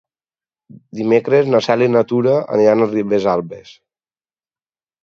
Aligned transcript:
Dimecres 0.99 1.51
na 1.55 1.61
Cel 1.67 1.83
i 1.89 1.91
na 1.97 2.03
Tura 2.13 2.35
aniran 2.57 2.85
a 2.87 2.89
Ribesalbes. 2.97 3.79